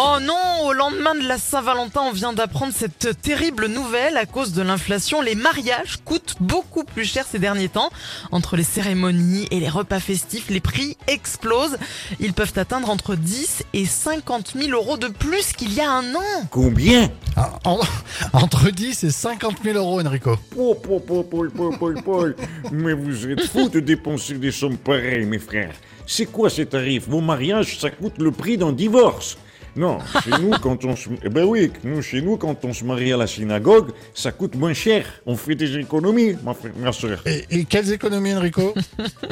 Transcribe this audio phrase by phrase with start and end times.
[0.00, 4.16] Oh non, au lendemain de la Saint-Valentin, on vient d'apprendre cette terrible nouvelle.
[4.16, 7.90] À cause de l'inflation, les mariages coûtent beaucoup plus cher ces derniers temps.
[8.30, 11.78] Entre les cérémonies et les repas festifs, les prix explosent.
[12.20, 16.14] Ils peuvent atteindre entre 10 et 50 000 euros de plus qu'il y a un
[16.14, 16.46] an.
[16.52, 17.10] Combien?
[17.34, 17.80] Ah, en-
[18.34, 20.36] entre 10 et 50 000 euros, Enrico.
[20.54, 22.36] Paul, Paul, Paul, Paul, Paul, Paul, Paul.
[22.70, 25.74] Mais vous êtes fous de dépenser des sommes pareilles, mes frères.
[26.06, 27.08] C'est quoi ces tarifs?
[27.08, 29.36] Vos mariages, ça coûte le prix d'un divorce.
[29.78, 31.08] Non, chez nous, quand on se...
[31.22, 34.56] Eh ben oui, nous, chez nous, quand on se marie à la synagogue, ça coûte
[34.56, 35.04] moins cher.
[35.24, 37.22] On fait des économies, ma, frère- ma soeur.
[37.26, 38.74] Et, et quelles économies, Enrico?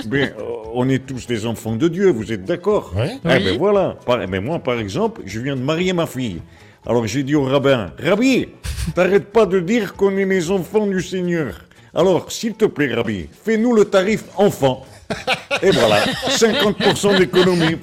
[0.06, 2.92] Ben, euh, on est tous des enfants de Dieu, vous êtes d'accord?
[2.96, 3.09] Oui.
[3.24, 3.45] Eh Oui.
[3.45, 3.96] ben voilà.
[4.06, 6.41] Par- eh ben moi, par exemple, je viens de marier ma fille.
[6.86, 8.47] Alors j'ai dit au rabbin, Rabbi,
[8.94, 11.55] t'arrêtes pas de dire qu'on est les enfants du Seigneur.
[11.92, 14.84] Alors, s'il te plaît, Rabbi, fais-nous le tarif enfant.
[15.62, 17.77] Et voilà, 50% d'économie.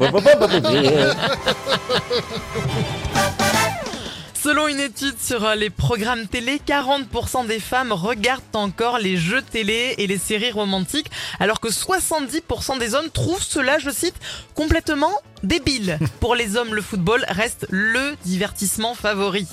[4.53, 9.95] Selon une étude sur les programmes télé, 40% des femmes regardent encore les jeux télé
[9.97, 14.13] et les séries romantiques, alors que 70% des hommes trouvent cela, je cite,
[14.53, 15.97] complètement débile.
[16.19, 19.47] Pour les hommes, le football reste le divertissement favori.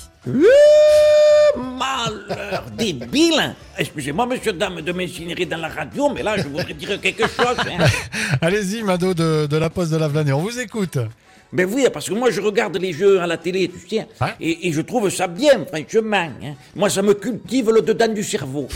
[2.51, 6.99] Malheur débile Excusez-moi, monsieur, dame, de m'insinuer dans la radio, mais là, je voudrais dire
[6.99, 7.57] quelque chose.
[7.59, 7.85] hein.
[8.41, 10.97] Allez-y, Mado de, de la Poste de la Vlanée, on vous écoute.
[11.53, 14.27] Mais oui, parce que moi, je regarde les jeux à la télé, tu sais, Ouais.
[14.39, 16.29] et, et je trouve ça bien, franchement.
[16.43, 16.53] hein.
[16.75, 18.67] Moi, ça me cultive le dedans du cerveau.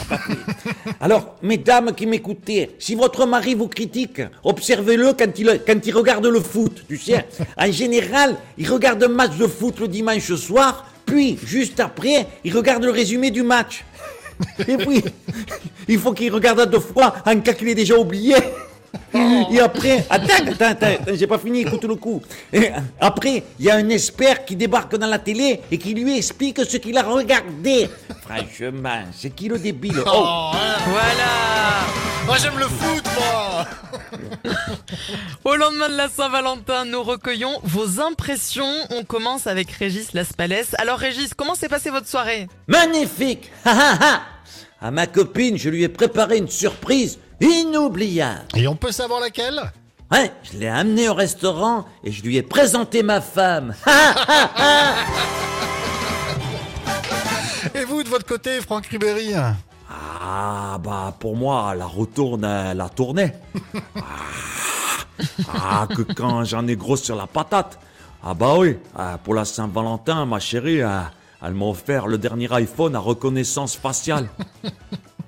[1.00, 6.26] Alors, mesdames qui m'écoutez, si votre mari vous critique, observez-le quand il, quand il regarde
[6.26, 7.26] le foot, tu sais.
[7.58, 12.56] En général, il regarde un match de foot le dimanche soir, puis, juste après, il
[12.56, 13.84] regarde le résumé du match.
[14.68, 15.04] Et puis,
[15.88, 18.36] il faut qu'il regarde à deux fois en cas qu'il ait déjà oublié.
[19.52, 22.22] Et après, attends, attends, attends, attends, j'ai pas fini, écoute le coup.
[22.52, 26.18] Et après, il y a un expert qui débarque dans la télé et qui lui
[26.18, 27.90] explique ce qu'il a regardé.
[28.22, 30.02] Franchement, c'est qui le débile?
[30.06, 30.52] Oh,
[30.88, 31.45] Voilà
[32.36, 33.66] Moi, j'aime le foot, moi
[35.46, 38.74] Au lendemain de la Saint-Valentin, nous recueillons vos impressions.
[38.90, 40.76] On commence avec Régis Laspalès.
[40.78, 42.50] Alors Régis, comment s'est passée votre soirée?
[42.68, 44.22] Magnifique Ha, ha, ha.
[44.82, 48.44] À ma copine, je lui ai préparé une surprise inoubliable.
[48.56, 49.72] Et on peut savoir laquelle?
[50.12, 53.74] Ouais, je l'ai amené au restaurant et je lui ai présenté ma femme.
[53.86, 54.96] Ha, ha, ha.
[57.74, 59.36] Et vous, de votre côté, Franck Ribéry?
[60.28, 63.32] Ah, bah, pour moi, la retourne, euh, la tournée.
[63.96, 64.02] ah,
[65.54, 67.78] ah, que quand j'en ai gros sur la patate.
[68.24, 71.12] Ah, bah oui, ah, pour la Saint-Valentin, ma chérie, ah,
[71.44, 74.28] elle m'a offert le dernier iPhone à reconnaissance faciale.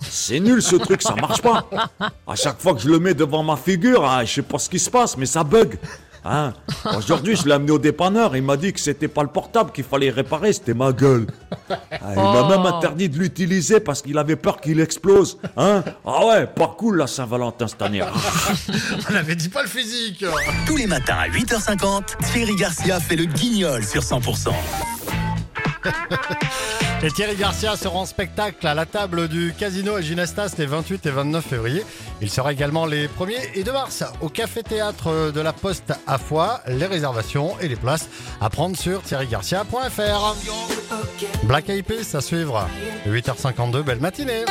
[0.02, 1.68] C'est nul ce truc, ça marche pas.
[2.26, 4.80] À chaque fois que je le mets devant ma figure, je sais pas ce qui
[4.80, 5.78] se passe, mais ça bug.
[6.26, 6.54] Hein?
[6.98, 9.84] Aujourd'hui, je l'ai amené au dépanneur, il m'a dit que c'était pas le portable qu'il
[9.84, 11.28] fallait réparer, c'était ma gueule.
[11.70, 11.78] Ah,
[12.12, 12.48] il m'a Oh.
[12.50, 15.38] même interdit de l'utiliser parce qu'il avait peur qu'il explose.
[15.56, 15.84] Hein?
[16.06, 18.02] Ah ouais, pas cool la Saint-Valentin cette année.
[18.02, 18.12] Ah.
[19.10, 20.24] On n'avait dit pas le physique
[20.66, 24.50] Tous les matins à 8h50, Thierry Garcia fait le guignol sur 100%.
[27.04, 31.06] Et Thierry Garcia sera en spectacle à la table du Casino à Ginestas les 28
[31.06, 31.84] et 29 février.
[32.22, 36.18] Il sera également les 1er et 2 mars au Café Théâtre de la Poste à
[36.18, 36.62] Foix.
[36.68, 38.10] Les réservations et les places
[38.42, 40.36] à prendre sur thierrygarcia.fr.
[41.44, 42.68] Black Peas à suivre.
[43.08, 44.46] 8h52, belle matinée